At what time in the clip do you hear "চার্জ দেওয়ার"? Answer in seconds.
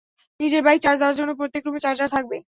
0.81-1.17